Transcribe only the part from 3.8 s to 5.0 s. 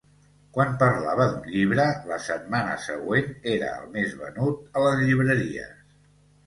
el més venut a